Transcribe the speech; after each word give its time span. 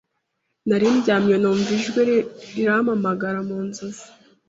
nari 0.67 0.87
ndyamye, 0.97 1.35
numva 1.39 1.69
ijwi 1.77 1.99
rirampagara 2.09 3.39
mu 3.47 3.57
nzozi 3.67 4.05